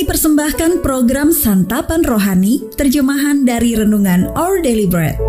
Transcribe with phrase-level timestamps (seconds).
[0.00, 5.20] Kami persembahkan program Santapan Rohani, terjemahan dari Renungan Our Daily Bread.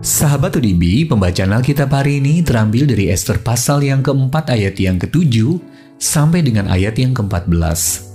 [0.00, 5.60] Sahabat UDB, pembacaan Alkitab hari ini terambil dari Esther pasal yang keempat ayat yang ketujuh
[6.00, 8.08] sampai dengan ayat yang keempat belas.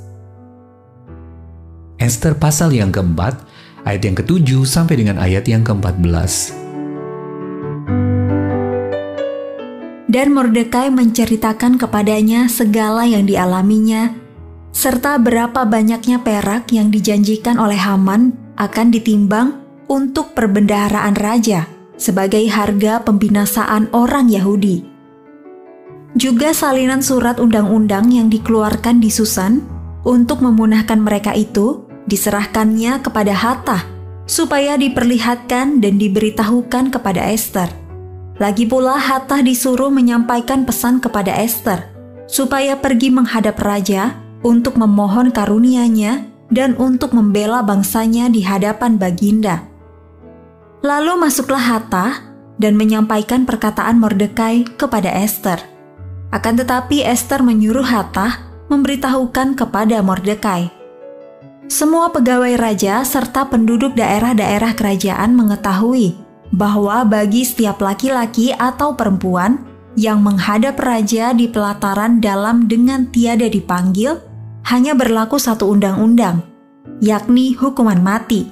[2.02, 3.38] Esther pasal yang keempat
[3.84, 6.56] ayat yang ketujuh sampai dengan ayat yang keempat belas.
[10.07, 14.16] Dan Mordekai menceritakan kepadanya segala yang dialaminya,
[14.71, 19.60] serta berapa banyaknya perak yang dijanjikan oleh Haman akan ditimbang
[19.91, 24.86] untuk perbendaharaan raja sebagai harga pembinasaan orang Yahudi.
[26.18, 29.61] Juga salinan surat undang-undang yang dikeluarkan di Susan
[30.07, 33.80] untuk memunahkan mereka itu diserahkannya kepada Hatta
[34.28, 37.72] supaya diperlihatkan dan diberitahukan kepada Esther.
[38.38, 41.89] Lagi pula Hatta disuruh menyampaikan pesan kepada Esther
[42.28, 49.66] supaya pergi menghadap raja untuk memohon karunia-Nya dan untuk membela bangsanya di hadapan Baginda.
[50.85, 52.22] Lalu masuklah Hatta
[52.61, 55.58] dan menyampaikan perkataan Mordekai kepada Esther.
[56.30, 60.77] Akan tetapi Esther menyuruh Hatta memberitahukan kepada Mordekai.
[61.67, 66.15] Semua pegawai raja serta penduduk daerah-daerah kerajaan mengetahui
[66.55, 69.67] bahwa bagi setiap laki-laki atau perempuan
[69.99, 74.15] yang menghadap raja di pelataran dalam dengan tiada dipanggil,
[74.71, 76.39] hanya berlaku satu undang-undang,
[77.03, 78.47] yakni hukuman mati.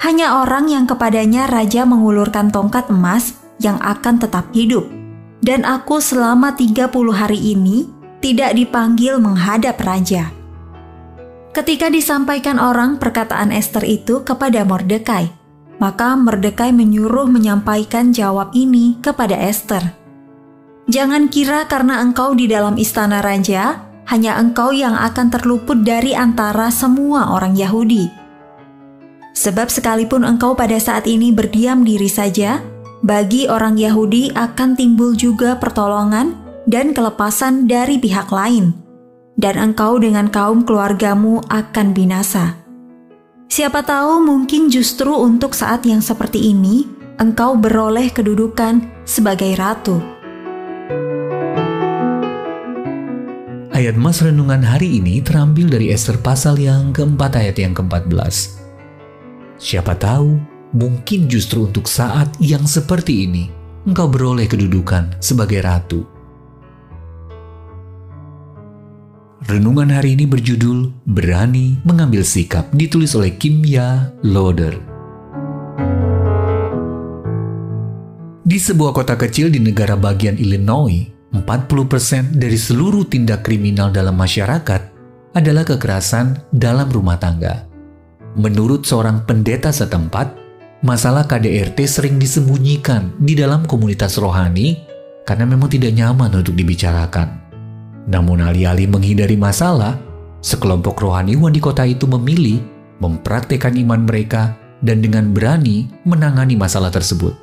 [0.00, 4.88] Hanya orang yang kepadanya raja mengulurkan tongkat emas yang akan tetap hidup.
[5.44, 7.84] Dan aku selama 30 hari ini
[8.24, 10.37] tidak dipanggil menghadap raja.
[11.48, 15.32] Ketika disampaikan orang perkataan Esther itu kepada Mordekai,
[15.80, 19.80] maka Mordekai menyuruh menyampaikan jawab ini kepada Esther.
[20.92, 23.80] Jangan kira karena engkau di dalam istana raja,
[24.12, 28.08] hanya engkau yang akan terluput dari antara semua orang Yahudi.
[29.32, 32.60] Sebab sekalipun engkau pada saat ini berdiam diri saja,
[33.00, 36.36] bagi orang Yahudi akan timbul juga pertolongan
[36.68, 38.87] dan kelepasan dari pihak lain
[39.38, 42.58] dan engkau dengan kaum keluargamu akan binasa.
[43.48, 46.84] Siapa tahu mungkin justru untuk saat yang seperti ini,
[47.22, 50.02] engkau beroleh kedudukan sebagai ratu.
[53.72, 58.58] Ayat Mas Renungan hari ini terambil dari Esther pasal yang keempat ayat yang ke-14.
[59.54, 60.34] Siapa tahu,
[60.74, 63.46] mungkin justru untuk saat yang seperti ini,
[63.86, 66.17] engkau beroleh kedudukan sebagai ratu.
[69.48, 74.76] Renungan hari ini berjudul Berani Mengambil Sikap ditulis oleh Kimya Loader.
[78.44, 84.82] Di sebuah kota kecil di negara bagian Illinois, 40% dari seluruh tindak kriminal dalam masyarakat
[85.32, 87.64] adalah kekerasan dalam rumah tangga.
[88.36, 90.28] Menurut seorang pendeta setempat,
[90.84, 94.76] masalah KDRT sering disembunyikan di dalam komunitas rohani
[95.24, 97.47] karena memang tidak nyaman untuk dibicarakan.
[98.08, 100.00] Namun alih-alih menghindari masalah,
[100.40, 102.64] sekelompok rohaniwan di kota itu memilih
[103.04, 107.36] mempraktekkan iman mereka dan dengan berani menangani masalah tersebut.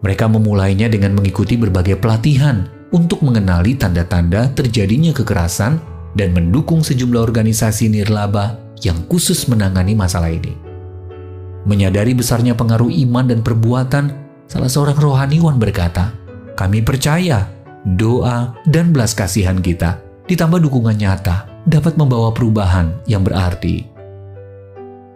[0.00, 5.80] Mereka memulainya dengan mengikuti berbagai pelatihan untuk mengenali tanda-tanda terjadinya kekerasan
[6.16, 10.54] dan mendukung sejumlah organisasi nirlaba yang khusus menangani masalah ini.
[11.64, 14.04] Menyadari besarnya pengaruh iman dan perbuatan,
[14.44, 16.12] salah seorang rohaniwan berkata,
[16.52, 17.48] "Kami percaya
[17.84, 23.88] doa, dan belas kasihan kita, ditambah dukungan nyata, dapat membawa perubahan yang berarti.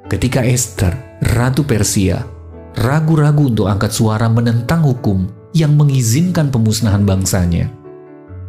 [0.09, 0.97] Ketika Esther,
[1.37, 2.25] Ratu Persia,
[2.77, 7.73] ragu-ragu untuk angkat suara menentang hukum yang mengizinkan pemusnahan bangsanya,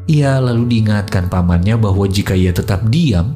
[0.08, 3.36] ia lalu diingatkan pamannya bahwa jika ia tetap diam,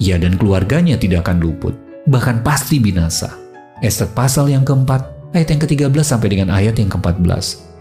[0.00, 1.74] ia dan keluarganya tidak akan luput,
[2.08, 3.32] bahkan pasti binasa.
[3.80, 7.73] Esther pasal yang keempat, ayat yang ke-13 sampai dengan ayat yang ke-14.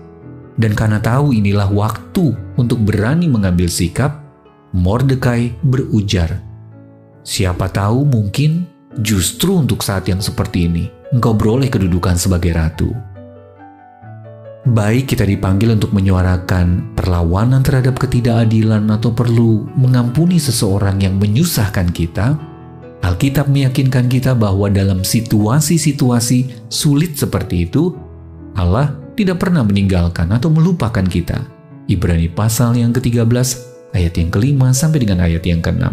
[0.54, 4.22] Dan karena tahu inilah waktu untuk berani mengambil sikap,
[4.74, 6.42] Mordekai berujar,
[7.24, 8.68] Siapa tahu mungkin
[9.00, 12.92] justru untuk saat yang seperti ini, engkau beroleh kedudukan sebagai ratu.
[14.68, 22.36] Baik kita dipanggil untuk menyuarakan perlawanan terhadap ketidakadilan atau perlu mengampuni seseorang yang menyusahkan kita,
[23.04, 27.96] Alkitab meyakinkan kita bahwa dalam situasi-situasi sulit seperti itu,
[28.60, 31.46] Allah tidak pernah meninggalkan atau melupakan kita.
[31.86, 33.30] Ibrani pasal yang ke-13
[33.94, 35.86] ayat yang kelima sampai dengan ayat yang ke-6.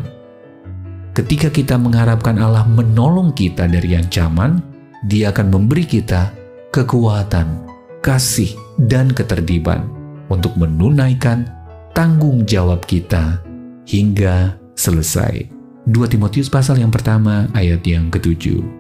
[1.12, 4.62] Ketika kita mengharapkan Allah menolong kita dari ancaman,
[5.00, 6.32] Dia akan memberi kita
[6.70, 7.67] kekuatan,
[8.05, 9.88] kasih, dan ketertiban
[10.31, 11.49] untuk menunaikan
[11.96, 13.43] tanggung jawab kita
[13.88, 15.50] hingga selesai.
[15.88, 18.79] 2 Timotius pasal yang pertama ayat yang ketujuh.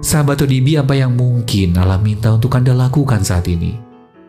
[0.00, 3.76] Sahabat ODB, apa yang mungkin Allah minta untuk Anda lakukan saat ini?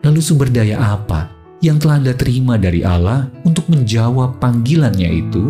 [0.04, 1.32] Lalu sumber daya apa
[1.64, 5.48] yang telah Anda terima dari Allah untuk menjawab panggilannya itu?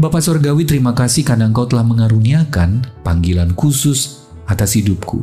[0.00, 5.20] Bapak Sorgawi, terima kasih karena Engkau telah mengaruniakan panggilan khusus atas hidupku.